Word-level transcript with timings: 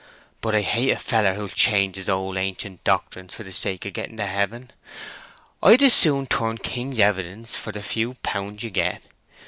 But 0.41 0.55
I 0.55 0.61
hate 0.61 0.89
a 0.89 0.95
feller 0.95 1.35
who'll 1.35 1.47
change 1.47 1.95
his 1.95 2.09
old 2.09 2.35
ancient 2.35 2.83
doctrines 2.83 3.35
for 3.35 3.43
the 3.43 3.53
sake 3.53 3.85
of 3.85 3.93
getting 3.93 4.17
to 4.17 4.25
heaven. 4.25 4.71
I'd 5.61 5.83
as 5.83 5.93
soon 5.93 6.25
turn 6.25 6.57
king's 6.57 6.97
evidence 6.97 7.55
for 7.55 7.71
the 7.71 7.83
few 7.83 8.15
pounds 8.23 8.63
you 8.63 8.71
get. 8.71 9.03